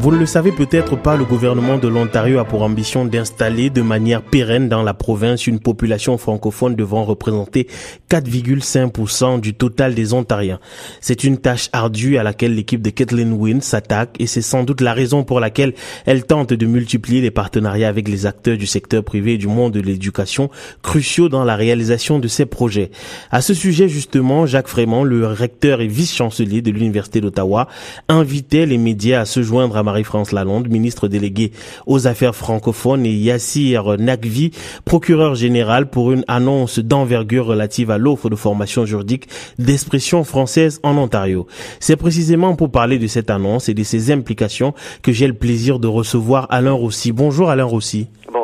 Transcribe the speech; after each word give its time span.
Vous 0.00 0.12
ne 0.12 0.16
le 0.16 0.26
savez 0.26 0.52
peut-être 0.52 0.94
pas, 0.94 1.16
le 1.16 1.24
gouvernement 1.24 1.76
de 1.76 1.88
l'Ontario 1.88 2.38
a 2.38 2.44
pour 2.44 2.62
ambition 2.62 3.04
d'installer 3.04 3.68
de 3.68 3.82
manière 3.82 4.22
pérenne 4.22 4.68
dans 4.68 4.84
la 4.84 4.94
province 4.94 5.48
une 5.48 5.58
population 5.58 6.16
francophone 6.18 6.76
devant 6.76 7.04
représenter 7.04 7.66
4,5% 8.08 9.40
du 9.40 9.54
total 9.54 9.96
des 9.96 10.12
Ontariens. 10.14 10.60
C'est 11.00 11.24
une 11.24 11.38
tâche 11.38 11.68
ardue 11.72 12.16
à 12.16 12.22
laquelle 12.22 12.54
l'équipe 12.54 12.80
de 12.80 12.90
Kathleen 12.90 13.32
Wynne 13.32 13.60
s'attaque 13.60 14.10
et 14.20 14.28
c'est 14.28 14.40
sans 14.40 14.62
doute 14.62 14.82
la 14.82 14.92
raison 14.92 15.24
pour 15.24 15.40
laquelle 15.40 15.74
elle 16.06 16.24
tente 16.24 16.52
de 16.52 16.66
multiplier 16.66 17.20
les 17.20 17.32
partenariats 17.32 17.88
avec 17.88 18.06
les 18.06 18.24
acteurs 18.24 18.56
du 18.56 18.66
secteur 18.66 19.02
privé 19.02 19.34
et 19.34 19.38
du 19.38 19.48
monde 19.48 19.72
de 19.72 19.80
l'éducation, 19.80 20.48
cruciaux 20.80 21.28
dans 21.28 21.44
la 21.44 21.56
réalisation 21.56 22.20
de 22.20 22.28
ces 22.28 22.46
projets. 22.46 22.92
À 23.32 23.40
ce 23.40 23.52
sujet, 23.52 23.88
justement, 23.88 24.46
Jacques 24.46 24.68
Frémont, 24.68 25.02
le 25.02 25.26
recteur 25.26 25.80
et 25.80 25.88
vice-chancelier 25.88 26.62
de 26.62 26.70
l'Université 26.70 27.20
d'Ottawa, 27.20 27.66
invitait 28.08 28.64
les 28.64 28.78
médias 28.78 29.22
à 29.22 29.24
se 29.24 29.42
joindre 29.42 29.76
à 29.76 29.87
Marie-France 29.88 30.32
Lalonde, 30.32 30.68
ministre 30.68 31.08
déléguée 31.08 31.52
aux 31.86 32.06
affaires 32.06 32.34
francophones, 32.34 33.06
et 33.06 33.12
Yassir 33.12 33.96
Nagvi, 33.98 34.50
procureur 34.84 35.34
général 35.34 35.88
pour 35.88 36.12
une 36.12 36.24
annonce 36.28 36.78
d'envergure 36.78 37.46
relative 37.46 37.90
à 37.90 37.96
l'offre 37.96 38.28
de 38.28 38.36
formation 38.36 38.84
juridique 38.84 39.28
d'expression 39.58 40.24
française 40.24 40.80
en 40.82 40.96
Ontario. 40.98 41.46
C'est 41.80 41.96
précisément 41.96 42.54
pour 42.54 42.70
parler 42.70 42.98
de 42.98 43.06
cette 43.06 43.30
annonce 43.30 43.68
et 43.68 43.74
de 43.74 43.82
ses 43.82 44.10
implications 44.10 44.74
que 45.02 45.12
j'ai 45.12 45.26
le 45.26 45.34
plaisir 45.34 45.78
de 45.78 45.86
recevoir 45.86 46.46
Alain 46.50 46.72
Roussy. 46.72 47.12
Bonjour 47.12 47.48
Alain. 47.50 47.68
Euh, 47.68 48.37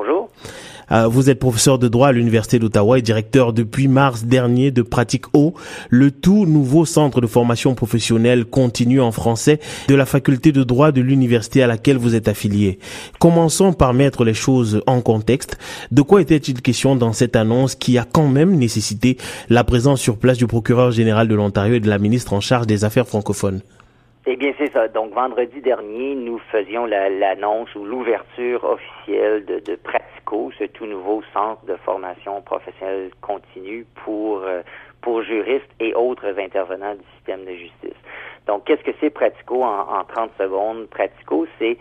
vous 0.90 1.30
êtes 1.30 1.38
professeur 1.38 1.78
de 1.78 1.88
droit 1.88 2.08
à 2.08 2.12
l'Université 2.12 2.58
d'Ottawa 2.58 2.98
et 2.98 3.02
directeur 3.02 3.52
depuis 3.52 3.88
mars 3.88 4.24
dernier 4.24 4.70
de 4.70 4.82
Pratique 4.82 5.26
O, 5.34 5.54
le 5.90 6.10
tout 6.10 6.46
nouveau 6.46 6.84
centre 6.84 7.20
de 7.20 7.26
formation 7.26 7.74
professionnelle 7.74 8.44
continue 8.44 9.00
en 9.00 9.12
français 9.12 9.60
de 9.88 9.94
la 9.94 10.06
faculté 10.06 10.52
de 10.52 10.62
droit 10.62 10.92
de 10.92 11.00
l'université 11.00 11.62
à 11.62 11.66
laquelle 11.66 11.96
vous 11.96 12.14
êtes 12.14 12.28
affilié. 12.28 12.78
Commençons 13.18 13.72
par 13.72 13.94
mettre 13.94 14.24
les 14.24 14.34
choses 14.34 14.82
en 14.86 15.00
contexte. 15.00 15.58
De 15.91 16.02
quoi 16.02 16.20
était-il 16.20 16.62
question 16.62 16.96
dans 16.96 17.12
cette 17.12 17.36
annonce 17.36 17.74
qui 17.74 17.98
a 17.98 18.06
quand 18.10 18.28
même 18.28 18.56
nécessité 18.56 19.16
la 19.48 19.64
présence 19.64 20.00
sur 20.00 20.16
place 20.16 20.38
du 20.38 20.46
procureur 20.46 20.91
général 20.91 21.28
de 21.28 21.34
l'Ontario 21.34 21.74
et 21.74 21.80
de 21.80 21.88
la 21.88 21.98
ministre 21.98 22.32
en 22.32 22.41
charge 22.41 22.66
des 22.66 22.84
affaires 22.84 23.08
francophones? 23.08 23.60
Eh 24.27 24.36
bien, 24.36 24.55
c'est 24.56 24.72
ça. 24.72 24.89
Donc, 24.89 25.12
vendredi 25.12 25.61
dernier, 25.61 26.14
nous 26.14 26.39
faisions 26.50 26.86
l'annonce 26.86 27.75
ou 27.75 27.84
l'ouverture 27.84 28.64
officielle 28.64 29.44
de, 29.44 29.77
Pratico, 29.77 30.50
ce 30.58 30.64
tout 30.64 30.86
nouveau 30.86 31.22
centre 31.34 31.62
de 31.66 31.77
formation 31.77 32.41
professionnelle 32.41 33.11
continue 33.20 33.84
pour, 34.03 34.39
euh, 34.39 34.62
pour 35.03 35.22
juristes 35.22 35.69
et 35.78 35.94
autres 35.94 36.39
intervenants 36.39 36.94
du 36.94 37.05
système 37.16 37.44
de 37.44 37.53
justice. 37.53 38.00
Donc, 38.47 38.64
qu'est-ce 38.64 38.83
que 38.83 38.97
c'est 38.98 39.11
Pratico 39.11 39.62
en, 39.62 40.00
en 40.00 40.05
30 40.05 40.31
secondes? 40.38 40.86
Pratico, 40.88 41.47
c'est 41.59 41.77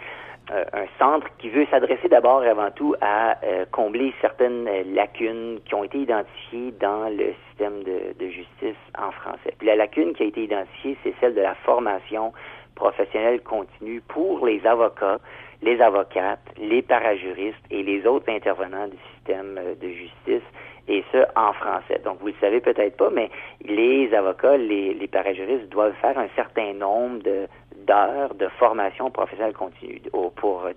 un 0.50 0.86
centre 1.00 1.28
qui 1.38 1.50
veut 1.50 1.66
s'adresser 1.72 2.10
d'abord 2.10 2.44
et 2.44 2.50
avant 2.50 2.72
tout 2.72 2.96
à 3.02 3.38
euh, 3.44 3.66
combler 3.72 4.14
certaines 4.20 4.68
euh, 4.68 4.84
lacunes 4.94 5.60
qui 5.66 5.74
ont 5.74 5.84
été 5.84 6.00
identifiées 6.00 6.74
dans 6.80 7.10
le 7.10 7.34
système 7.48 7.84
de, 7.84 8.28
justice 8.28 8.76
en 8.98 9.12
français. 9.12 9.54
Puis 9.58 9.68
la 9.68 9.76
lacune 9.76 10.14
qui 10.14 10.24
a 10.24 10.26
été 10.26 10.44
identifiée, 10.44 10.98
c'est 11.04 11.14
celle 11.22 11.36
de 11.36 11.42
la 11.42 11.56
formation 11.56 12.34
professionnelle 12.76 13.42
continue 13.42 14.02
pour 14.02 14.46
les 14.46 14.66
avocats, 14.66 15.20
les 15.62 15.80
avocates, 15.80 16.44
les 16.58 16.82
parajuristes 16.82 17.64
et 17.70 17.84
les 17.84 18.06
autres 18.06 18.30
intervenants 18.30 18.88
du 18.88 18.98
système 19.14 19.60
de 19.80 19.88
justice 19.90 20.44
et 20.88 21.04
ce, 21.12 21.20
en 21.36 21.54
français. 21.54 22.02
Donc, 22.04 22.20
vous 22.20 22.28
le 22.28 22.34
savez 22.42 22.60
peut-être 22.60 22.98
pas, 22.98 23.10
mais 23.12 23.30
les 23.64 24.14
avocats, 24.14 24.58
les 24.58 25.08
parajuristes 25.10 25.70
doivent 25.70 25.94
faire 26.02 26.18
un 26.18 26.28
certain 26.36 26.74
nombre 26.74 27.22
de, 27.24 27.48
d'heures 27.86 28.34
de 28.36 28.48
formation 28.60 29.12
professionnelle 29.12 29.54
continue 29.54 30.02
pour, 30.36 30.68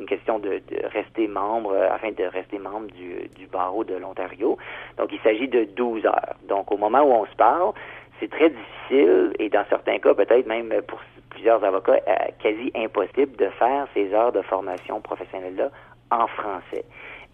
une 0.00 0.06
question 0.06 0.38
de, 0.38 0.60
de, 0.68 0.86
rester 0.92 1.26
membre, 1.28 1.72
euh, 1.72 1.90
afin 1.92 2.12
de 2.12 2.24
rester 2.24 2.58
membre 2.58 2.86
du, 2.92 3.28
du 3.36 3.46
barreau 3.46 3.84
de 3.84 3.94
l'Ontario. 3.94 4.56
Donc, 4.96 5.10
il 5.12 5.20
s'agit 5.20 5.48
de 5.48 5.64
12 5.64 6.06
heures. 6.06 6.34
Donc, 6.48 6.70
au 6.72 6.76
moment 6.76 7.02
où 7.02 7.12
on 7.12 7.26
se 7.26 7.36
parle, 7.36 7.72
c'est 8.20 8.30
très 8.30 8.50
difficile 8.50 9.32
et 9.38 9.48
dans 9.48 9.64
certains 9.68 9.98
cas, 9.98 10.14
peut-être 10.14 10.46
même 10.46 10.72
pour 10.86 11.00
plusieurs 11.30 11.62
avocats, 11.64 12.00
euh, 12.08 12.14
quasi 12.42 12.72
impossible 12.74 13.36
de 13.36 13.48
faire 13.50 13.86
ces 13.94 14.12
heures 14.12 14.32
de 14.32 14.42
formation 14.42 15.00
professionnelle-là 15.00 15.70
en 16.10 16.26
français. 16.26 16.84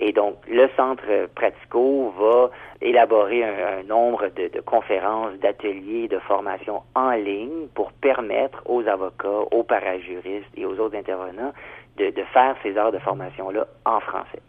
Et 0.00 0.12
donc, 0.12 0.37
le 0.49 0.69
centre 0.77 1.05
Pratico 1.34 2.12
va 2.19 2.50
élaborer 2.82 3.44
un, 3.44 3.82
nombre 3.84 4.28
de, 4.34 4.60
conférences, 4.60 5.38
d'ateliers, 5.41 6.09
de 6.09 6.19
formations 6.19 6.82
en 6.94 7.12
ligne 7.12 7.69
pour 7.75 7.93
permettre 7.93 8.62
aux 8.66 8.87
avocats, 8.87 9.47
aux 9.53 9.62
parajuristes 9.62 10.50
et 10.56 10.66
aux 10.66 10.78
autres 10.78 10.97
intervenants 10.97 11.53
de, 11.97 12.06
de 12.06 12.22
faire 12.33 12.56
ces 12.62 12.77
heures 12.77 12.93
de 12.93 12.99
formation-là 12.99 13.66
en 13.84 14.00
français. 14.00 14.43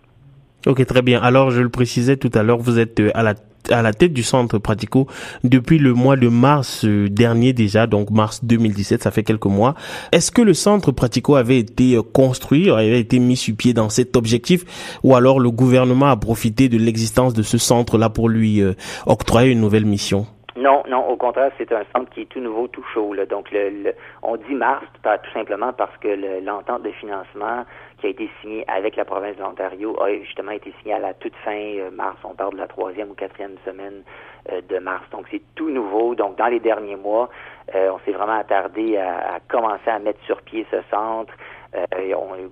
Ok, 0.66 0.84
très 0.88 1.04
bien. 1.04 1.22
Alors, 1.22 1.52
je 1.52 1.62
le 1.62 1.70
précisais 1.70 2.18
tout 2.18 2.32
à 2.34 2.42
l'heure, 2.42 2.58
vous 2.58 2.80
êtes 2.80 3.00
euh, 3.00 3.12
à 3.14 3.22
la 3.22 3.36
à 3.72 3.82
la 3.82 3.94
tête 3.94 4.14
du 4.14 4.24
centre 4.24 4.58
Pratico 4.58 5.08
depuis 5.44 5.78
le 5.78 5.94
mois 5.94 6.16
de 6.16 6.28
mars 6.28 6.86
euh, 6.86 7.10
dernier 7.10 7.54
déjà, 7.54 7.88
donc 7.88 8.10
mars 8.12 8.42
2017, 8.44 9.04
ça 9.04 9.12
fait 9.12 9.24
quelques 9.24 9.46
mois. 9.46 9.76
Est-ce 10.12 10.32
que 10.32 10.42
le 10.42 10.54
centre 10.54 10.92
Pratico 10.92 11.36
avait 11.36 11.60
été 11.60 11.96
euh, 11.96 12.02
construit, 12.02 12.70
avait 12.70 13.00
été 13.00 13.20
mis 13.20 13.38
sur 13.38 13.56
pied 13.56 13.74
dans 13.74 13.90
cet 13.90 14.16
objectif, 14.16 14.66
ou 15.04 15.16
alors 15.16 15.40
le 15.40 15.52
gouvernement 15.52 16.08
a 16.08 16.18
profité 16.18 16.70
de 16.70 16.78
l'existence 16.78 17.34
de 17.34 17.44
ce 17.44 17.58
centre-là 17.58 18.10
pour 18.10 18.30
lui 18.30 18.62
euh, 18.62 18.74
octroyer 19.06 19.52
une 19.52 19.62
nouvelle 19.62 19.86
mission? 19.86 20.28
Non, 20.58 20.84
non, 20.88 21.06
au 21.10 21.18
contraire, 21.18 21.52
c'est 21.58 21.70
un 21.74 21.84
centre 21.94 22.10
qui 22.12 22.22
est 22.22 22.30
tout 22.30 22.40
nouveau, 22.40 22.68
tout 22.70 22.84
chaud. 22.94 23.14
Là. 23.14 23.26
Donc, 23.26 23.52
le, 23.52 23.94
on 24.24 24.38
dit 24.38 24.54
mars, 24.54 24.86
tout 25.04 25.32
simplement 25.34 25.74
parce 25.74 25.96
que 25.98 26.08
l'entente 26.42 26.82
de 26.84 26.92
financement 26.92 27.66
qui 28.00 28.08
a 28.08 28.10
été 28.10 28.30
signé 28.40 28.64
avec 28.68 28.96
la 28.96 29.04
province 29.04 29.36
de 29.36 29.42
l'Ontario 29.42 30.02
a 30.02 30.14
justement 30.24 30.52
été 30.52 30.74
signé 30.80 30.94
à 30.94 31.00
la 31.00 31.14
toute 31.14 31.36
fin 31.44 31.52
euh, 31.52 31.92
mars. 31.92 32.18
On 32.24 32.36
parle 32.36 32.54
de 32.54 32.60
la 32.60 32.68
troisième 32.68 33.12
ou 33.12 33.14
quatrième 33.14 33.56
semaine 33.66 34.04
euh, 34.52 34.62
de 34.70 34.80
mars. 34.80 35.04
Donc 35.12 35.26
c'est 35.30 35.42
tout 35.56 35.70
nouveau. 35.70 36.16
Donc 36.16 36.38
dans 36.38 36.48
les 36.48 36.62
derniers 36.62 36.96
mois, 36.96 37.30
euh, 37.74 37.92
on 37.92 38.00
s'est 38.06 38.12
vraiment 38.12 38.40
attardé 38.40 38.98
à, 38.98 39.40
commencer 39.50 39.90
à 39.90 40.00
mettre 40.00 40.24
sur 40.26 40.42
pied 40.42 40.66
ce 40.72 40.78
centre. 40.90 41.34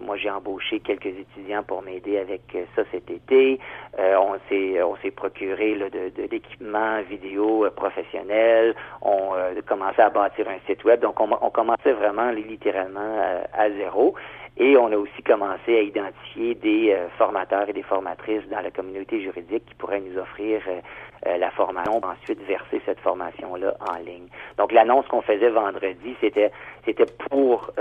moi, 0.01 0.17
j'ai 0.17 0.29
embauché 0.29 0.81
quelques 0.81 1.05
étudiants 1.05 1.63
pour 1.63 1.81
m'aider 1.81 2.17
avec 2.17 2.41
ça 2.75 2.83
cet 2.91 3.09
été. 3.09 3.59
On 3.97 4.35
s'est 4.49 4.81
on 4.81 4.95
s'est 4.97 5.11
procuré 5.11 5.75
de, 5.75 6.09
de 6.09 6.27
l'équipement 6.29 7.01
vidéo 7.09 7.67
professionnel. 7.75 8.75
On 9.01 9.33
a 9.33 9.61
commencé 9.65 10.01
à 10.01 10.09
bâtir 10.09 10.47
un 10.49 10.59
site 10.67 10.83
web. 10.83 10.99
Donc, 11.01 11.19
on, 11.19 11.29
on 11.41 11.49
commençait 11.49 11.93
vraiment 11.93 12.31
littéralement 12.31 13.19
à 13.53 13.69
zéro. 13.69 14.15
Et 14.57 14.77
on 14.77 14.91
a 14.91 14.97
aussi 14.97 15.23
commencé 15.23 15.75
à 15.75 15.81
identifier 15.81 16.53
des 16.53 16.91
euh, 16.91 17.07
formateurs 17.17 17.67
et 17.69 17.73
des 17.73 17.81
formatrices 17.81 18.47
dans 18.49 18.61
la 18.61 18.69
communauté 18.69 19.19
juridique 19.19 19.65
qui 19.65 19.73
pourraient 19.73 19.99
nous 19.99 20.19
offrir 20.19 20.61
euh, 20.67 20.79
euh, 21.25 21.37
la 21.37 21.49
formation, 21.49 21.99
ensuite 22.03 22.39
verser 22.43 22.79
cette 22.85 22.99
formation-là 22.99 23.75
en 23.79 23.97
ligne. 23.97 24.27
Donc 24.59 24.71
l'annonce 24.71 25.07
qu'on 25.07 25.21
faisait 25.21 25.49
vendredi, 25.49 26.15
c'était 26.21 26.51
c'était 26.85 27.05
pour 27.29 27.71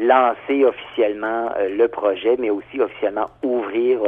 lancer 0.00 0.64
officiellement 0.64 1.50
le 1.58 1.86
projet, 1.88 2.36
mais 2.38 2.50
aussi 2.50 2.80
officiellement 2.80 3.26
ouvrir, 3.42 4.00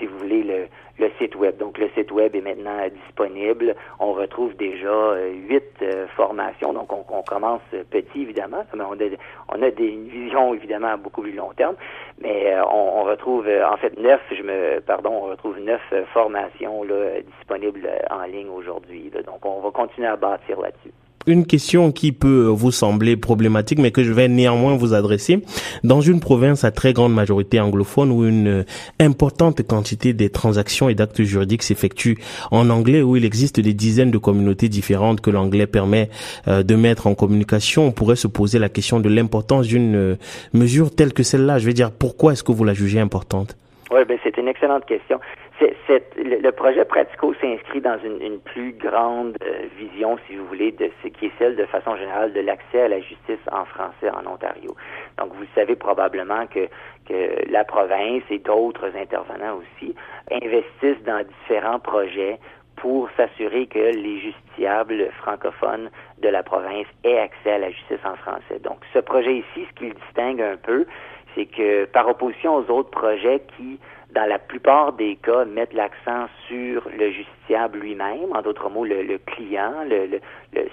si 0.00 0.06
vous 0.06 0.18
voulez, 0.18 0.42
le, 0.42 0.66
le 0.98 1.10
site 1.18 1.36
web. 1.36 1.56
Donc 1.58 1.78
le 1.78 1.88
site 1.90 2.10
web 2.10 2.34
est 2.34 2.40
maintenant 2.40 2.78
disponible. 2.88 3.74
On 3.98 4.12
retrouve 4.12 4.54
déjà 4.56 4.88
euh, 4.88 5.30
huit 5.30 5.64
euh, 5.82 6.06
formations. 6.16 6.72
Donc 6.72 6.92
on, 6.92 7.22
commence 7.22 7.60
petit 7.90 8.22
évidemment, 8.22 8.64
mais 8.74 8.84
on 8.84 8.92
a, 8.92 9.06
on 9.48 9.62
a 9.62 9.70
des, 9.70 9.86
une 9.86 10.08
vision 10.08 10.54
évidemment 10.54 10.88
à 10.88 10.96
beaucoup 10.96 11.22
plus 11.22 11.32
long 11.32 11.52
terme. 11.52 11.76
Mais 12.20 12.54
euh, 12.54 12.64
on, 12.64 13.00
on, 13.00 13.04
retrouve 13.04 13.46
en 13.48 13.76
fait 13.76 13.98
neuf, 13.98 14.20
je 14.30 14.42
me 14.42 14.80
pardon, 14.80 15.10
on 15.10 15.30
retrouve 15.30 15.58
neuf 15.60 15.82
formations 16.12 16.82
là, 16.82 17.20
disponibles 17.20 17.88
en 18.10 18.22
ligne 18.22 18.48
aujourd'hui. 18.48 19.10
Donc 19.26 19.44
on 19.44 19.60
va 19.60 19.70
continuer 19.70 20.08
à 20.08 20.16
bâtir 20.16 20.60
là-dessus 20.60 20.92
une 21.26 21.46
question 21.46 21.92
qui 21.92 22.12
peut 22.12 22.46
vous 22.46 22.72
sembler 22.72 23.16
problématique, 23.16 23.78
mais 23.78 23.90
que 23.90 24.02
je 24.02 24.12
vais 24.12 24.28
néanmoins 24.28 24.76
vous 24.76 24.94
adresser. 24.94 25.42
Dans 25.84 26.00
une 26.00 26.20
province 26.20 26.64
à 26.64 26.70
très 26.70 26.92
grande 26.92 27.14
majorité 27.14 27.60
anglophone 27.60 28.10
où 28.10 28.24
une 28.24 28.64
importante 28.98 29.62
quantité 29.66 30.12
des 30.12 30.30
transactions 30.30 30.88
et 30.88 30.94
d'actes 30.94 31.22
juridiques 31.22 31.62
s'effectuent 31.62 32.18
en 32.50 32.70
anglais, 32.70 33.02
où 33.02 33.16
il 33.16 33.24
existe 33.24 33.60
des 33.60 33.74
dizaines 33.74 34.10
de 34.10 34.18
communautés 34.18 34.68
différentes 34.68 35.20
que 35.20 35.30
l'anglais 35.30 35.66
permet 35.66 36.08
euh, 36.48 36.62
de 36.62 36.74
mettre 36.74 37.06
en 37.06 37.14
communication, 37.14 37.86
on 37.86 37.92
pourrait 37.92 38.16
se 38.16 38.26
poser 38.26 38.58
la 38.58 38.68
question 38.68 39.00
de 39.00 39.08
l'importance 39.08 39.66
d'une 39.66 39.96
euh, 39.96 40.16
mesure 40.54 40.94
telle 40.94 41.12
que 41.12 41.22
celle-là. 41.22 41.58
Je 41.58 41.66
veux 41.66 41.72
dire, 41.72 41.90
pourquoi 41.90 42.32
est-ce 42.32 42.42
que 42.42 42.52
vous 42.52 42.64
la 42.64 42.74
jugez 42.74 43.00
importante? 43.00 43.56
Oui, 43.90 44.00
ben 44.08 44.18
c'est 44.22 44.36
une 44.38 44.48
excellente 44.48 44.86
question 44.86 45.18
le, 46.16 46.50
projet 46.50 46.84
Pratico 46.84 47.34
s'inscrit 47.34 47.80
dans 47.80 47.98
une, 47.98 48.40
plus 48.40 48.72
grande 48.72 49.36
euh, 49.42 49.66
vision, 49.76 50.18
si 50.26 50.36
vous 50.36 50.46
voulez, 50.46 50.72
de 50.72 50.90
ce 51.02 51.08
qui 51.08 51.26
est 51.26 51.32
celle 51.38 51.56
de 51.56 51.64
façon 51.66 51.96
générale 51.96 52.32
de 52.32 52.40
l'accès 52.40 52.82
à 52.82 52.88
la 52.88 53.00
justice 53.00 53.38
en 53.52 53.64
français 53.64 54.10
en 54.10 54.26
Ontario. 54.30 54.74
Donc, 55.18 55.34
vous 55.34 55.44
savez 55.54 55.76
probablement 55.76 56.46
que, 56.46 56.68
que 57.06 57.50
la 57.50 57.64
province 57.64 58.22
et 58.30 58.38
d'autres 58.38 58.90
intervenants 58.96 59.58
aussi 59.58 59.94
investissent 60.30 61.02
dans 61.04 61.24
différents 61.24 61.80
projets 61.80 62.38
pour 62.76 63.08
s'assurer 63.16 63.66
que 63.66 63.78
les 63.78 64.20
justiciables 64.20 65.10
francophones 65.20 65.90
de 66.22 66.28
la 66.28 66.42
province 66.42 66.86
aient 67.04 67.18
accès 67.18 67.52
à 67.52 67.58
la 67.58 67.70
justice 67.70 68.04
en 68.04 68.16
français. 68.16 68.58
Donc, 68.62 68.78
ce 68.94 68.98
projet 69.00 69.36
ici, 69.36 69.66
ce 69.68 69.74
qui 69.74 69.88
le 69.88 69.94
distingue 69.94 70.40
un 70.40 70.56
peu, 70.56 70.86
c'est 71.34 71.46
que 71.46 71.84
par 71.84 72.08
opposition 72.08 72.56
aux 72.56 72.70
autres 72.70 72.90
projets 72.90 73.42
qui, 73.56 73.78
dans 74.14 74.26
la 74.26 74.38
plupart 74.38 74.92
des 74.92 75.16
cas, 75.16 75.44
mettent 75.44 75.72
l'accent 75.72 76.26
sur 76.48 76.88
le 76.96 77.10
justiciable 77.10 77.78
lui-même, 77.78 78.32
en 78.34 78.42
d'autres 78.42 78.68
mots, 78.68 78.84
le, 78.84 79.18
client, 79.18 79.72
le, 79.88 80.20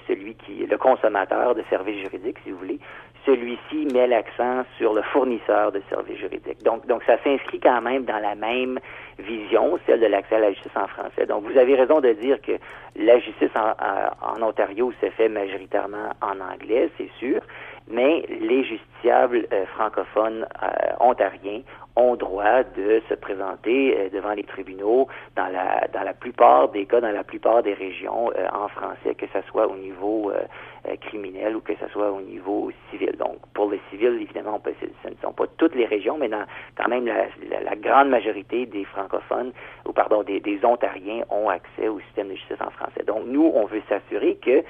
celui 0.06 0.34
qui, 0.34 0.66
le 0.66 0.78
consommateur 0.78 1.54
de 1.54 1.62
services 1.70 2.00
juridiques, 2.02 2.38
si 2.44 2.50
vous 2.50 2.58
voulez, 2.58 2.78
celui-ci 3.26 3.86
met 3.92 4.06
l'accent 4.06 4.64
sur 4.78 4.94
le 4.94 5.02
fournisseur 5.02 5.72
de 5.72 5.82
services 5.90 6.18
juridiques. 6.18 6.62
Donc, 6.62 6.86
donc 6.86 7.02
ça 7.04 7.18
s'inscrit 7.22 7.60
quand 7.60 7.80
même 7.82 8.04
dans 8.04 8.18
la 8.18 8.34
même 8.34 8.78
vision, 9.18 9.78
celle 9.86 10.00
de 10.00 10.06
l'accès 10.06 10.36
à 10.36 10.40
la 10.40 10.52
justice 10.52 10.76
en 10.76 10.86
français. 10.86 11.26
Donc, 11.26 11.44
vous 11.44 11.58
avez 11.58 11.74
raison 11.74 12.00
de 12.00 12.12
dire 12.12 12.40
que 12.40 12.52
la 12.96 13.18
justice 13.18 13.50
en, 13.54 13.74
en 14.26 14.42
Ontario 14.42 14.92
se 15.00 15.10
fait 15.10 15.28
majoritairement 15.28 16.10
en 16.22 16.40
anglais, 16.40 16.88
c'est 16.96 17.10
sûr, 17.18 17.40
mais 17.90 18.24
les 18.40 18.64
justiciables 18.64 19.46
euh, 19.52 19.66
francophones 19.66 20.46
euh, 20.62 20.66
ontariens 21.00 21.62
ont 21.96 22.14
droit 22.14 22.62
de 22.76 23.02
se 23.08 23.14
présenter 23.14 23.96
euh, 23.96 24.08
devant 24.10 24.32
les 24.32 24.44
tribunaux 24.44 25.08
dans 25.36 25.48
la 25.48 25.86
dans 25.92 26.02
la 26.02 26.14
plupart 26.14 26.68
des 26.68 26.86
cas, 26.86 27.00
dans 27.00 27.10
la 27.10 27.24
plupart 27.24 27.62
des 27.62 27.74
régions 27.74 28.30
en 28.52 28.68
français, 28.68 29.14
que 29.16 29.26
ce 29.32 29.40
soit 29.48 29.66
au 29.66 29.76
niveau 29.76 30.32
criminel 31.00 31.56
ou 31.56 31.60
que 31.60 31.74
ce 31.74 31.88
soit 31.88 32.10
au 32.10 32.20
niveau 32.20 32.70
civil. 32.90 33.12
Donc, 33.18 33.36
pour 33.52 33.70
les 33.70 33.80
civils, 33.90 34.18
évidemment, 34.20 34.60
ce 34.64 35.08
ne 35.08 35.14
sont 35.22 35.32
pas 35.32 35.46
toutes 35.56 35.74
les 35.74 35.84
régions, 35.84 36.16
mais 36.18 36.28
dans 36.28 36.44
quand 36.76 36.88
même 36.88 37.06
la, 37.06 37.76
grande 37.76 38.08
majorité 38.08 38.66
des 38.66 38.84
francophones, 38.84 39.52
ou 39.86 39.92
pardon, 39.92 40.22
des 40.22 40.60
Ontariens 40.62 41.24
ont 41.30 41.48
accès 41.48 41.88
au 41.88 42.00
système 42.00 42.28
de 42.28 42.34
justice 42.34 42.60
en 42.60 42.70
français. 42.70 43.04
Donc, 43.06 43.24
nous, 43.26 43.50
on 43.54 43.66
veut 43.66 43.82
s'assurer 43.88 44.36
que 44.36 44.62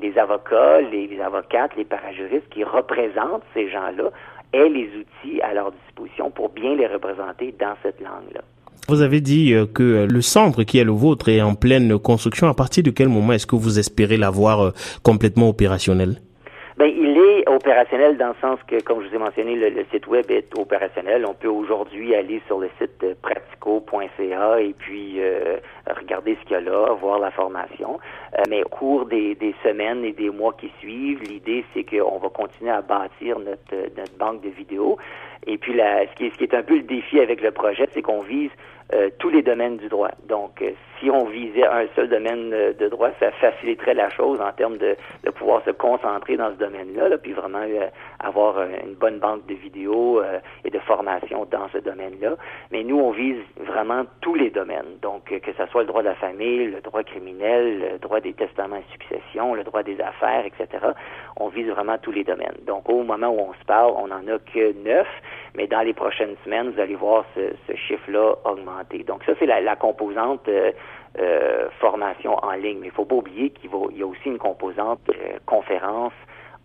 les 0.00 0.18
avocats, 0.18 0.80
les, 0.80 1.20
avocates, 1.20 1.74
les 1.76 1.84
parajuristes 1.84 2.47
qui 2.50 2.64
représentent 2.64 3.44
ces 3.54 3.70
gens-là 3.70 4.10
aient 4.52 4.68
les 4.68 4.88
outils 4.98 5.40
à 5.42 5.54
leur 5.54 5.72
disposition 5.72 6.30
pour 6.30 6.48
bien 6.50 6.74
les 6.74 6.86
représenter 6.86 7.54
dans 7.58 7.74
cette 7.82 8.00
langue-là. 8.00 8.40
Vous 8.88 9.02
avez 9.02 9.20
dit 9.20 9.52
euh, 9.52 9.66
que 9.66 10.06
le 10.10 10.22
centre 10.22 10.62
qui 10.62 10.78
est 10.78 10.84
le 10.84 10.92
vôtre 10.92 11.28
est 11.28 11.42
en 11.42 11.54
pleine 11.54 11.98
construction. 11.98 12.48
À 12.48 12.54
partir 12.54 12.82
de 12.82 12.90
quel 12.90 13.08
moment 13.08 13.34
est-ce 13.34 13.46
que 13.46 13.56
vous 13.56 13.78
espérez 13.78 14.16
l'avoir 14.16 14.60
euh, 14.60 14.70
complètement 15.02 15.50
opérationnel? 15.50 16.22
Opérationnel 17.58 18.16
dans 18.16 18.28
le 18.28 18.34
sens 18.40 18.60
que, 18.68 18.80
comme 18.82 19.02
je 19.02 19.08
vous 19.08 19.16
ai 19.16 19.18
mentionné, 19.18 19.56
le, 19.56 19.84
site 19.90 20.06
web 20.06 20.30
est 20.30 20.56
opérationnel. 20.56 21.26
On 21.26 21.34
peut 21.34 21.48
aujourd'hui 21.48 22.14
aller 22.14 22.40
sur 22.46 22.60
le 22.60 22.70
site 22.78 23.02
euh, 23.02 23.14
pratico.ca 23.20 24.60
et 24.60 24.72
puis 24.78 25.16
euh, 25.18 25.56
regarder 25.90 26.38
ce 26.40 26.46
qu'il 26.46 26.52
y 26.52 26.54
a 26.54 26.60
là, 26.60 26.92
voir 26.92 27.18
la 27.18 27.32
formation. 27.32 27.98
Euh, 28.38 28.42
mais 28.48 28.62
au 28.62 28.68
cours 28.68 29.06
des, 29.06 29.34
des, 29.34 29.56
semaines 29.64 30.04
et 30.04 30.12
des 30.12 30.30
mois 30.30 30.54
qui 30.56 30.70
suivent, 30.78 31.20
l'idée 31.24 31.64
c'est 31.74 31.82
qu'on 31.82 32.18
va 32.18 32.28
continuer 32.28 32.70
à 32.70 32.80
bâtir 32.80 33.40
notre, 33.40 33.74
notre 33.96 34.16
banque 34.16 34.40
de 34.42 34.50
vidéos. 34.50 34.96
Et 35.48 35.56
puis, 35.56 35.72
la, 35.72 36.06
ce, 36.06 36.14
qui 36.14 36.26
est, 36.26 36.30
ce 36.30 36.36
qui 36.36 36.44
est 36.44 36.54
un 36.54 36.62
peu 36.62 36.76
le 36.76 36.82
défi 36.82 37.18
avec 37.18 37.40
le 37.40 37.50
projet, 37.50 37.88
c'est 37.94 38.02
qu'on 38.02 38.20
vise 38.20 38.50
euh, 38.94 39.10
tous 39.18 39.28
les 39.28 39.42
domaines 39.42 39.76
du 39.76 39.88
droit. 39.88 40.10
Donc, 40.28 40.62
euh, 40.62 40.70
si 40.98 41.10
on 41.10 41.26
visait 41.26 41.66
un 41.66 41.86
seul 41.94 42.08
domaine 42.08 42.54
euh, 42.54 42.72
de 42.72 42.88
droit, 42.88 43.10
ça 43.20 43.30
faciliterait 43.32 43.92
la 43.92 44.08
chose 44.08 44.40
en 44.40 44.50
termes 44.52 44.78
de, 44.78 44.96
de 45.24 45.30
pouvoir 45.30 45.62
se 45.66 45.70
concentrer 45.72 46.38
dans 46.38 46.50
ce 46.52 46.56
domaine-là, 46.56 47.10
là, 47.10 47.18
puis 47.18 47.32
vraiment 47.32 47.64
avoir 48.20 48.62
une 48.62 48.94
bonne 48.94 49.18
banque 49.18 49.44
de 49.44 49.52
vidéos 49.54 50.22
et 50.64 50.70
de 50.70 50.78
formation 50.78 51.46
dans 51.50 51.68
ce 51.68 51.78
domaine-là. 51.78 52.36
Mais 52.70 52.82
nous, 52.82 52.98
on 52.98 53.10
vise 53.10 53.36
vraiment 53.58 54.04
tous 54.22 54.34
les 54.34 54.48
domaines. 54.48 54.96
Donc, 55.02 55.24
que 55.26 55.52
ce 55.52 55.66
soit 55.66 55.82
le 55.82 55.86
droit 55.86 56.00
de 56.00 56.08
la 56.08 56.14
famille, 56.14 56.68
le 56.68 56.80
droit 56.80 57.02
criminel, 57.02 57.90
le 57.92 57.98
droit 57.98 58.20
des 58.20 58.32
testaments 58.32 58.76
et 58.76 58.92
successions, 58.92 59.54
le 59.54 59.64
droit 59.64 59.82
des 59.82 60.00
affaires, 60.00 60.46
etc. 60.46 60.86
On 61.36 61.48
vise 61.48 61.68
vraiment 61.68 61.98
tous 61.98 62.12
les 62.12 62.24
domaines. 62.24 62.56
Donc, 62.66 62.88
au 62.88 63.02
moment 63.02 63.28
où 63.28 63.40
on 63.40 63.52
se 63.52 63.64
parle, 63.66 63.92
on 63.96 64.08
n'en 64.08 64.26
a 64.28 64.38
que 64.38 64.72
neuf, 64.82 65.08
mais 65.54 65.66
dans 65.66 65.80
les 65.80 65.94
prochaines 65.94 66.36
semaines, 66.44 66.70
vous 66.70 66.80
allez 66.80 66.94
voir 66.94 67.24
ce, 67.34 67.52
ce 67.66 67.76
chiffre-là 67.76 68.34
augmenter. 68.44 69.04
Donc 69.04 69.24
ça, 69.24 69.32
c'est 69.38 69.46
la, 69.46 69.60
la, 69.60 69.76
composante 69.76 70.48
euh, 70.48 70.72
euh, 71.18 71.68
formation 71.80 72.36
en 72.44 72.52
ligne. 72.52 72.78
Mais 72.80 72.86
il 72.86 72.90
ne 72.90 72.94
faut 72.94 73.04
pas 73.04 73.16
oublier 73.16 73.50
qu'il 73.50 73.70
y 73.96 74.02
a 74.02 74.06
aussi 74.06 74.26
une 74.26 74.38
composante 74.38 75.00
euh, 75.08 75.38
conférence 75.46 76.12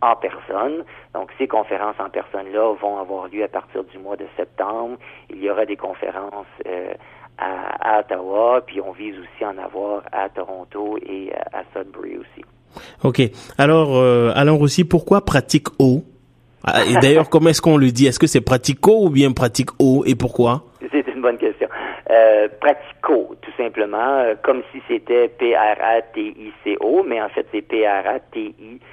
en 0.04 0.16
personne. 0.16 0.84
Donc, 1.14 1.32
ces 1.38 1.48
conférences 1.48 1.96
en 2.00 2.10
personne-là 2.10 2.74
vont 2.82 2.98
avoir 2.98 3.30
lieu 3.30 3.44
à 3.44 3.48
partir 3.48 3.84
du 3.86 3.98
mois 3.98 4.18
de 4.18 4.26
septembre. 4.36 4.98
Il 5.30 5.42
y 5.42 5.50
aura 5.50 5.66
des 5.66 5.78
conférences 5.78 6.46
euh, 6.68 6.94
à, 7.38 7.96
à, 7.96 8.00
Ottawa, 8.02 8.62
puis 8.66 8.82
on 8.82 8.92
vise 8.92 9.16
aussi 9.18 9.46
en 9.46 9.58
avoir 9.58 10.04
à 10.12 10.30
Toronto 10.30 10.98
et 11.02 11.32
à, 11.54 11.64
Sudbury 11.74 12.18
aussi. 12.18 12.44
OK. 13.04 13.22
Alors, 13.58 13.96
euh, 13.96 14.32
Alain 14.36 14.54
aussi, 14.54 14.84
pourquoi 14.84 15.24
pratique 15.24 15.68
ah, 15.80 16.00
et 16.66 16.96
d'ailleurs, 17.02 17.30
comment 17.30 17.50
est-ce 17.50 17.62
qu'on 17.62 17.78
le 17.78 17.92
dit? 17.92 18.08
Est-ce 18.08 18.20
que 18.20 18.28
c'est 18.28 18.42
pratico 18.42 19.06
ou 19.06 19.10
bien 19.10 19.32
pratique-o 19.34 20.04
et 20.06 20.16
pourquoi? 20.16 20.64
C'est 20.92 21.08
une 21.08 21.22
bonne 21.22 21.38
question. 21.38 21.68
Euh, 22.10 22.48
pratico, 22.60 23.36
tout 23.42 23.52
simplement, 23.58 24.20
euh, 24.20 24.36
comme 24.44 24.62
si 24.72 24.82
c'était 24.88 25.28
P-R-A-T-I-C-O, 25.30 27.04
mais 27.08 27.22
en 27.22 27.30
fait 27.30 27.46
c'est 27.52 27.62
P-R-A-T-I-Q-U-O. 27.62 28.84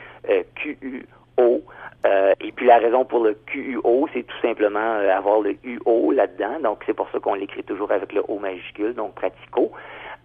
Euh, 2.06 2.32
et 2.40 2.50
puis 2.52 2.66
la 2.66 2.78
raison 2.78 3.04
pour 3.04 3.22
le 3.24 3.36
Q-U-O, 3.46 4.08
c'est 4.14 4.22
tout 4.22 4.40
simplement 4.40 4.78
euh, 4.80 5.14
avoir 5.14 5.40
le 5.40 5.54
U-O 5.64 6.12
là-dedans. 6.12 6.60
Donc 6.62 6.82
c'est 6.86 6.94
pour 6.94 7.10
ça 7.10 7.18
qu'on 7.18 7.34
l'écrit 7.34 7.62
toujours 7.62 7.92
avec 7.92 8.12
le 8.12 8.22
O 8.28 8.38
majuscule, 8.38 8.94
donc 8.94 9.14
pratico. 9.14 9.70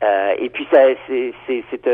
et 0.02 0.50
puis 0.50 0.66
ça, 0.72 0.80
c'est, 1.08 1.34
c'est, 1.46 1.64
c'est 1.70 1.88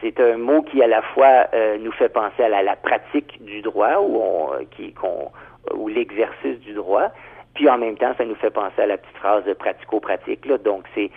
c'est 0.00 0.20
un 0.20 0.36
mot 0.36 0.62
qui 0.62 0.82
à 0.82 0.86
la 0.86 1.02
fois 1.02 1.46
euh, 1.54 1.78
nous 1.78 1.92
fait 1.92 2.08
penser 2.08 2.42
à 2.42 2.48
la, 2.48 2.76
pratique 2.76 3.42
du 3.44 3.62
droit 3.62 3.98
ou 3.98 4.16
on, 4.16 4.52
euh, 4.54 4.62
qui, 4.70 4.92
qu'on, 4.92 5.30
ou 5.74 5.88
l'exercice 5.88 6.58
du 6.60 6.72
droit, 6.72 7.08
puis 7.54 7.68
en 7.68 7.78
même 7.78 7.96
temps 7.96 8.14
ça 8.16 8.24
nous 8.24 8.34
fait 8.36 8.50
penser 8.50 8.80
à 8.80 8.86
la 8.86 8.96
petite 8.96 9.16
phrase 9.16 9.44
de 9.44 9.52
pratico-pratique. 9.52 10.46
Là. 10.46 10.58
Donc 10.58 10.84
c'est 10.94 11.10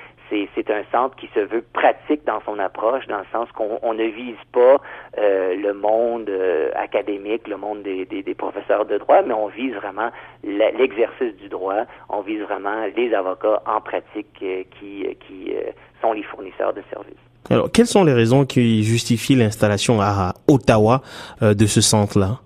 c'est, 0.55 0.71
un 0.71 0.83
centre 0.91 1.15
qui 1.15 1.29
se 1.35 1.41
veut 1.41 1.63
pratique 1.73 2.25
dans 2.25 2.41
son 2.41 2.57
approche, 2.57 3.05
dans 3.05 3.19
le 3.19 3.25
sens 3.31 3.51
qu'on 3.51 3.77
on 3.83 3.93
ne 3.93 4.05
vise 4.05 4.37
pas 4.51 4.81
euh, 5.19 5.55
le 5.55 5.73
monde 5.75 6.27
académique, 6.73 7.47
le 7.47 7.57
monde 7.57 7.83
des, 7.83 8.05
des, 8.05 8.23
des, 8.23 8.33
professeurs 8.33 8.85
de 8.85 8.97
droit, 8.97 9.21
mais 9.21 9.35
on 9.35 9.45
vise 9.49 9.75
vraiment 9.75 10.09
l'exercice 10.43 11.35
du 11.35 11.49
droit, 11.49 11.83
on 12.09 12.21
vise 12.21 12.41
vraiment 12.41 12.87
les 12.95 13.13
avocats 13.13 13.61
en 13.67 13.79
pratique 13.79 14.33
qui, 14.33 14.65
qui 14.79 15.53
sont 16.01 16.13
les 16.13 16.23
fournisseurs 16.23 16.73
de 16.73 16.81
services. 16.91 17.32
Alors, 17.49 17.69
quelles 17.71 17.87
sont 17.87 18.03
les 18.03 18.13
raisons 18.13 18.45
qui 18.45 18.83
justifient 18.83 19.35
l'installation 19.35 20.01
à 20.01 20.33
Ottawa 20.47 21.01
euh, 21.41 21.53
de 21.53 21.65
ce 21.65 21.81
centre-là? 21.81 22.39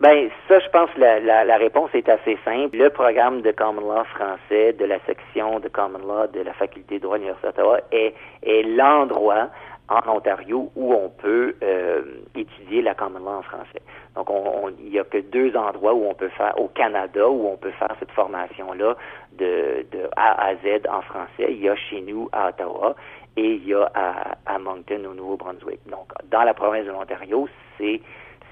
Ben, 0.00 0.28
ça, 0.48 0.58
je 0.58 0.68
pense 0.70 0.90
la, 0.98 1.44
la, 1.44 1.56
réponse 1.56 1.88
est 1.94 2.08
assez 2.08 2.36
simple. 2.44 2.76
Le 2.76 2.90
programme 2.90 3.42
de 3.42 3.52
Common 3.52 3.80
Law 3.80 4.04
français 4.14 4.72
de 4.72 4.84
la 4.84 4.98
section 5.06 5.60
de 5.60 5.68
Common 5.68 5.98
Law 5.98 6.26
de 6.34 6.40
la 6.40 6.52
Faculté 6.52 6.96
de 6.96 7.02
droit 7.02 7.16
de 7.16 7.22
l'Université 7.22 7.48
d'Ottawa 7.48 7.78
est, 7.92 8.14
est 8.42 8.62
l'endroit 8.64 9.48
en 9.88 10.08
Ontario 10.08 10.70
où 10.76 10.94
on 10.94 11.10
peut 11.10 11.54
euh, 11.62 12.02
étudier 12.34 12.82
la 12.82 12.94
common 12.94 13.18
law 13.18 13.38
en 13.38 13.42
français. 13.42 13.82
Donc, 14.16 14.30
on, 14.30 14.70
il 14.78 14.90
n'y 14.90 14.98
a 14.98 15.04
que 15.04 15.18
deux 15.18 15.54
endroits 15.56 15.94
où 15.94 16.06
on 16.06 16.14
peut 16.14 16.28
faire, 16.30 16.58
au 16.58 16.68
Canada, 16.68 17.28
où 17.28 17.48
on 17.48 17.56
peut 17.56 17.72
faire 17.72 17.94
cette 17.98 18.12
formation-là 18.12 18.96
de, 19.32 19.84
de 19.90 20.08
A 20.16 20.46
à 20.46 20.54
Z 20.56 20.86
en 20.88 21.02
français. 21.02 21.48
Il 21.50 21.60
y 21.60 21.68
a 21.68 21.76
chez 21.76 22.00
nous 22.00 22.28
à 22.32 22.48
Ottawa 22.48 22.94
et 23.36 23.54
il 23.54 23.66
y 23.66 23.74
a 23.74 23.90
à, 23.94 24.36
à 24.46 24.58
Moncton 24.58 25.04
au 25.10 25.14
Nouveau-Brunswick. 25.14 25.80
Donc, 25.90 26.12
dans 26.30 26.42
la 26.44 26.54
province 26.54 26.86
de 26.86 26.90
l'Ontario, 26.92 27.48
c'est 27.78 28.00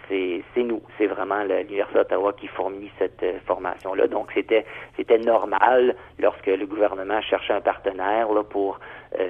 c'est 0.09 0.63
nous, 0.63 0.83
c'est 0.99 1.07
vraiment 1.07 1.43
l'Université 1.43 1.99
d'Ottawa 1.99 2.35
qui 2.35 2.47
fournit 2.47 2.91
cette 2.99 3.23
euh, 3.23 3.39
formation-là. 3.47 4.09
Donc, 4.09 4.31
c'était 4.35 5.19
normal 5.19 5.97
lorsque 6.19 6.47
le 6.47 6.67
gouvernement 6.67 7.21
cherchait 7.23 7.55
un 7.55 7.61
partenaire 7.61 8.31
là, 8.31 8.43
pour 8.43 8.79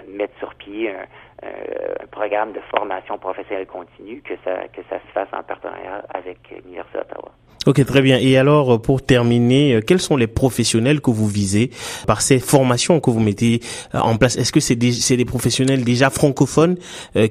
mettre 0.09 0.37
sur 0.39 0.55
pied 0.55 0.91
un, 0.91 1.07
un, 1.43 2.07
programme 2.11 2.53
de 2.53 2.61
formation 2.71 3.19
professionnelle 3.19 3.67
continue 3.67 4.23
que 4.23 4.35
ça 4.45 4.69
que 4.69 4.83
ça 4.89 4.99
se 4.99 5.13
fasse 5.13 5.29
en 5.33 5.43
partenariat 5.43 6.05
avec 6.15 6.39
l'Université 6.51 6.99
d'Ottawa. 6.99 7.33
Ok, 7.65 7.85
très 7.87 8.03
bien. 8.03 8.19
Et 8.19 8.37
alors, 8.37 8.75
euh, 8.75 8.79
pour 8.79 9.03
terminer, 9.03 9.75
euh, 9.75 9.81
quels 9.81 10.01
sont 10.01 10.17
les 10.17 10.27
professionnels 10.27 11.01
que 11.01 11.13
vous 11.13 11.29
visez 11.29 11.71
par 12.09 12.21
ces 12.21 12.41
formations 12.41 12.99
que 12.99 13.09
vous 13.09 13.21
mettez 13.21 13.61
euh, 13.95 14.01
en 14.01 14.17
place? 14.17 14.37
Est-ce 14.37 14.51
que 14.51 14.59
c'est 14.59 14.75
des, 14.75 14.91
des, 15.17 15.25
professionnels 15.25 15.85
déjà 15.85 16.11
francophones 16.11 16.77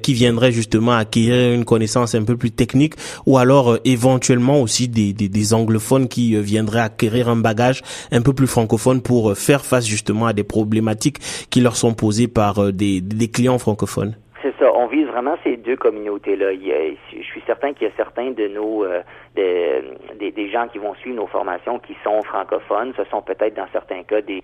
qui 0.02 0.14
viendraient 0.14 0.52
justement 0.52 0.92
acquérir 0.92 1.52
une 1.52 1.64
connaissance 1.64 2.14
un 2.14 2.24
peu 2.24 2.36
plus 2.36 2.50
technique, 2.50 2.94
ou 3.26 3.36
alors 3.36 3.78
éventuellement 3.84 4.60
aussi 4.60 4.88
des, 4.88 5.12
des, 5.12 5.28
des, 5.28 5.54
anglophones 5.54 6.08
qui 6.08 6.34
viendraient 6.36 6.80
acquérir 6.80 7.28
un 7.28 7.36
bagage 7.36 7.82
un 8.10 8.22
peu 8.22 8.32
plus 8.32 8.46
francophone 8.46 9.02
pour 9.02 9.36
faire 9.36 9.64
face 9.64 9.86
justement 9.86 10.26
à 10.26 10.32
des 10.32 10.44
problématiques 10.44 11.18
qui 11.50 11.60
leur 11.60 11.76
sont 11.76 11.94
posées 11.94 12.28
par 12.28 12.41
des, 12.72 13.00
des 13.00 13.28
clients 13.28 13.58
francophones 13.58 14.16
ça. 14.58 14.72
On 14.74 14.86
vise 14.86 15.06
vraiment 15.06 15.36
ces 15.44 15.56
deux 15.56 15.76
communautés-là. 15.76 16.52
Je 16.54 17.22
suis 17.22 17.42
certain 17.46 17.72
qu'il 17.72 17.88
y 17.88 17.90
a 17.90 17.94
certains 17.96 18.30
de 18.30 18.48
nos 18.48 18.84
euh, 18.84 19.02
des, 19.34 20.50
gens 20.50 20.68
qui 20.68 20.78
vont 20.78 20.94
suivre 20.96 21.16
nos 21.16 21.26
formations 21.26 21.78
qui 21.78 21.96
sont 22.04 22.22
francophones. 22.22 22.92
Ce 22.96 23.04
sont 23.04 23.22
peut-être 23.22 23.54
dans 23.54 23.68
certains 23.72 24.02
cas 24.02 24.20
des, 24.20 24.42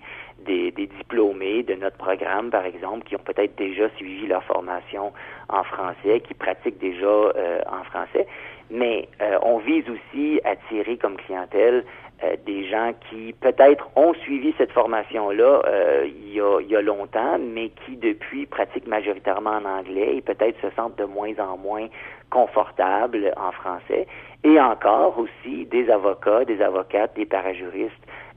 diplômés 0.76 1.62
de 1.62 1.75
notre 1.75 1.97
programme, 1.97 2.50
par 2.50 2.64
exemple, 2.64 3.07
qui 3.07 3.17
ont 3.17 3.25
peut-être 3.25 3.57
déjà 3.57 3.88
suivi 3.97 4.26
leur 4.26 4.43
formation 4.45 5.12
en 5.49 5.64
français, 5.64 6.21
qui 6.26 6.35
pratiquent 6.35 6.78
déjà 6.78 7.07
euh, 7.07 7.61
en 7.71 7.85
français. 7.85 8.26
Mais 8.71 9.09
euh, 9.21 9.38
on 9.43 9.59
vise 9.59 9.85
aussi 9.88 10.40
à 10.45 10.57
tirer 10.69 10.97
comme 10.97 11.17
clientèle 11.17 11.85
euh, 12.25 12.34
des 12.46 12.68
gens 12.68 12.92
qui 13.08 13.32
peut-être 13.32 13.88
ont 13.94 14.12
suivi 14.14 14.52
cette 14.58 14.72
formation-là 14.72 15.62
euh, 15.66 16.04
il, 16.04 16.32
y 16.32 16.40
a, 16.40 16.60
il 16.60 16.66
y 16.66 16.75
a 16.75 16.82
longtemps, 16.82 17.38
mais 17.38 17.68
qui 17.68 17.96
depuis 17.96 18.44
pratiquent 18.44 18.88
majoritairement 18.88 19.52
en 19.52 19.64
anglais 19.64 20.16
et 20.16 20.20
peut-être 20.20 20.60
se 20.60 20.68
sentent 20.75 20.98
de 20.98 21.04
moins 21.04 21.32
en 21.38 21.56
moins 21.56 21.87
confortables 22.30 23.32
en 23.37 23.52
français. 23.52 24.08
Et 24.42 24.58
encore 24.58 25.16
aussi 25.16 25.66
des 25.66 25.88
avocats, 25.90 26.44
des 26.44 26.60
avocates, 26.60 27.14
des 27.14 27.25
parajuristes 27.25 27.94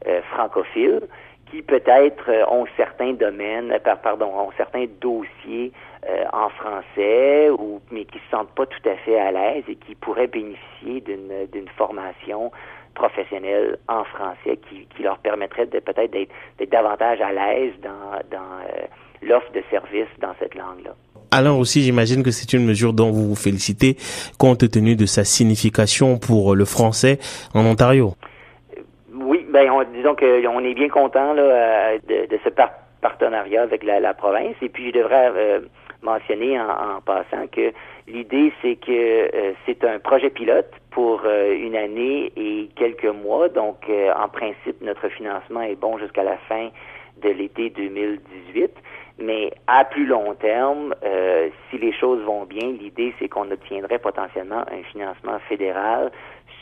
euh, 0.08 0.22
francophiles 0.32 1.02
qui 1.50 1.64
peut-être 1.64 2.30
ont 2.50 2.68
certains 2.78 3.14
domaines, 3.14 3.78
pardon, 4.04 4.28
ont 4.28 4.52
certains 4.56 4.86
dossiers 5.02 5.74
en 6.32 6.48
français, 6.48 7.50
ou 7.50 7.82
mais 7.92 8.06
qui 8.06 8.20
se 8.20 8.30
sentent 8.32 8.56
pas 8.56 8.66
tout 8.66 8.90
à 8.90 8.96
fait 8.96 9.20
à 9.20 9.32
l'aise 9.32 9.66
et 9.68 9.76
qui 9.76 9.96
pourraient 9.96 10.28
bénéficier 10.28 11.02
d'une 11.02 11.68
formation 11.76 12.54
professionnels 13.02 13.78
en 13.88 14.04
français 14.04 14.60
qui, 14.70 14.88
qui 14.96 15.04
leur 15.04 15.18
permettrait 15.18 15.66
de 15.66 15.80
peut-être 15.80 16.12
d'être 16.12 16.72
davantage 16.72 17.20
à 17.22 17.32
l'aise 17.32 17.74
dans, 17.82 18.12
dans 18.30 18.54
euh, 18.62 18.86
l'offre 19.24 19.52
de 19.54 19.64
services 19.72 20.14
dans 20.20 20.34
cette 20.40 20.54
langue-là. 20.54 20.94
Alors 21.32 21.58
aussi, 21.58 21.82
j'imagine 21.82 22.22
que 22.24 22.30
c'est 22.30 22.54
une 22.54 22.66
mesure 22.66 22.94
dont 22.94 23.10
vous 23.10 23.30
vous 23.30 23.36
félicitez 23.36 23.96
compte 24.38 24.70
tenu 24.70 24.96
de 24.96 25.06
sa 25.06 25.24
signification 25.24 26.20
pour 26.20 26.56
le 26.56 26.66
français 26.66 27.18
en 27.56 27.66
Ontario. 27.66 28.14
Oui, 29.14 29.46
ben 29.50 29.68
disons 29.96 30.16
qu'on 30.16 30.64
est 30.64 30.76
bien 30.76 30.90
content 30.90 31.34
là, 31.34 31.42
euh, 31.42 31.98
de, 32.08 32.28
de, 32.30 32.40
ce 32.44 32.50
partenariat 33.02 33.64
avec 33.64 33.84
la, 33.84 34.00
la, 34.00 34.14
province. 34.14 34.56
Et 34.62 34.70
puis 34.70 34.92
je 34.92 35.00
devrais 35.00 35.32
euh, 35.36 35.60
mentionner 36.04 36.60
en, 36.60 36.98
en, 36.98 37.02
passant 37.02 37.48
que 37.52 37.72
l'idée 38.08 38.54
c'est 38.62 38.76
que 38.76 39.32
c'est 39.66 39.84
un 39.86 39.98
projet 39.98 40.30
pilote 40.30 40.72
pour 40.92 41.22
euh, 41.26 41.54
une 41.54 41.76
année 41.76 42.32
et 42.36 42.70
quelques 42.76 43.06
mois. 43.06 43.50
Donc, 43.50 43.78
euh, 43.90 44.14
en 44.14 44.28
principe, 44.28 44.82
notre 44.82 45.08
financement 45.10 45.62
est 45.62 45.76
bon 45.76 45.98
jusqu'à 45.98 46.24
la 46.24 46.38
fin 46.38 46.70
de 47.22 47.30
l'été 47.30 47.70
2018. 47.70 48.72
Mais 49.20 49.52
à 49.68 49.86
plus 49.86 50.06
long 50.06 50.34
terme, 50.36 50.96
euh, 51.04 51.50
si 51.70 51.78
les 51.78 51.94
choses 51.94 52.22
vont 52.24 52.46
bien, 52.46 52.72
l'idée 52.72 53.14
c'est 53.20 53.28
qu'on 53.28 53.50
obtiendrait 53.52 54.00
potentiellement 54.00 54.64
un 54.72 54.84
financement 54.92 55.38
fédéral 55.48 56.12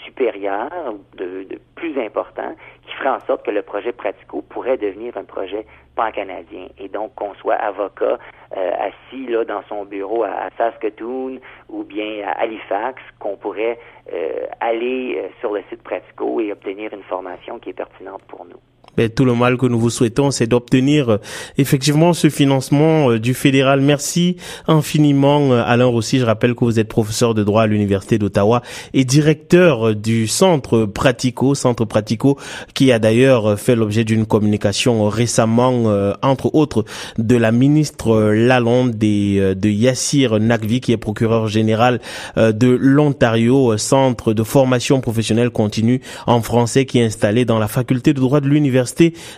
supérieur, 0.09 0.69
de, 1.17 1.43
de, 1.43 1.59
plus 1.75 1.97
important, 1.99 2.55
qui 2.85 2.91
ferait 2.95 3.09
en 3.09 3.19
sorte 3.21 3.45
que 3.45 3.51
le 3.51 3.61
projet 3.61 3.91
Pratico 3.91 4.41
pourrait 4.41 4.77
devenir 4.77 5.15
un 5.17 5.23
projet 5.23 5.65
pan-canadien. 5.95 6.67
Et 6.77 6.87
donc 6.87 7.13
qu'on 7.15 7.33
soit 7.35 7.55
avocat 7.55 8.17
euh, 8.57 8.71
assis 8.79 9.27
là 9.27 9.45
dans 9.45 9.63
son 9.69 9.85
bureau 9.85 10.23
à, 10.23 10.49
Saskatoon 10.57 11.39
ou 11.69 11.83
bien 11.83 12.27
à 12.27 12.31
Halifax, 12.41 13.01
qu'on 13.19 13.37
pourrait 13.37 13.79
euh, 14.11 14.45
aller 14.59 15.15
euh, 15.17 15.29
sur 15.39 15.53
le 15.53 15.63
site 15.69 15.83
Pratico 15.83 16.41
et 16.41 16.51
obtenir 16.51 16.93
une 16.93 17.03
formation 17.03 17.59
qui 17.59 17.69
est 17.69 17.73
pertinente 17.73 18.23
pour 18.27 18.45
nous. 18.45 18.59
Tout 19.07 19.23
le 19.23 19.33
mal 19.33 19.57
que 19.57 19.65
nous 19.65 19.79
vous 19.79 19.89
souhaitons, 19.89 20.31
c'est 20.31 20.47
d'obtenir 20.47 21.09
euh, 21.09 21.17
effectivement 21.57 22.11
ce 22.11 22.29
financement 22.29 23.11
euh, 23.11 23.19
du 23.19 23.33
fédéral. 23.33 23.79
Merci 23.79 24.35
infiniment, 24.67 25.53
euh, 25.53 25.63
Alain 25.65 25.85
Rossi. 25.85 26.19
Je 26.19 26.25
rappelle 26.25 26.55
que 26.55 26.65
vous 26.65 26.79
êtes 26.79 26.89
professeur 26.89 27.33
de 27.33 27.43
droit 27.43 27.63
à 27.63 27.67
l'Université 27.67 28.17
d'Ottawa 28.17 28.61
et 28.93 29.05
directeur 29.05 29.95
du 29.95 30.27
centre 30.27 30.85
Pratico, 30.85 31.55
centre 31.55 31.85
Pratico, 31.85 32.37
qui 32.73 32.91
a 32.91 32.99
d'ailleurs 32.99 33.57
fait 33.57 33.75
l'objet 33.75 34.03
d'une 34.03 34.25
communication 34.25 35.07
récemment, 35.07 36.13
entre 36.21 36.53
autres, 36.55 36.83
de 37.17 37.35
la 37.35 37.51
ministre 37.51 38.31
Lalonde 38.31 39.01
et 39.03 39.55
de 39.55 39.69
Yassir 39.69 40.39
Nakvi, 40.39 40.81
qui 40.81 40.91
est 40.91 40.97
procureur 40.97 41.47
général 41.47 42.01
de 42.35 42.67
l'Ontario, 42.67 43.77
centre 43.77 44.33
de 44.33 44.43
formation 44.43 44.99
professionnelle 44.99 45.51
continue 45.51 46.01
en 46.27 46.41
français, 46.41 46.85
qui 46.85 46.99
est 46.99 47.05
installé 47.05 47.45
dans 47.45 47.59
la 47.59 47.67
faculté 47.67 48.13
de 48.13 48.19
droit 48.19 48.41
de 48.41 48.47
l'Université 48.47 48.88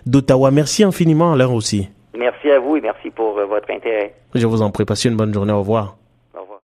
d'Ottawa. 0.05 0.51
Merci 0.51 0.83
infiniment, 0.83 1.33
Alain 1.33 1.49
aussi. 1.49 1.89
Merci 2.17 2.51
à 2.51 2.59
vous 2.59 2.77
et 2.77 2.81
merci 2.81 3.09
pour 3.09 3.37
euh, 3.37 3.45
votre 3.45 3.71
intérêt. 3.71 4.13
Je 4.35 4.45
vous 4.45 4.61
en 4.61 4.69
prie. 4.71 4.85
Passez 4.85 5.09
une 5.09 5.15
bonne 5.15 5.33
journée. 5.33 5.53
Au 5.53 5.59
revoir. 5.59 5.97